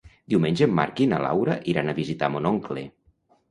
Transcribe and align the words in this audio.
Diumenge 0.33 0.65
en 0.67 0.73
Marc 0.79 1.01
i 1.05 1.07
na 1.11 1.19
Laura 1.27 1.59
iran 1.75 1.93
a 1.93 1.97
visitar 2.01 2.33
mon 2.39 2.51
oncle. 2.55 2.89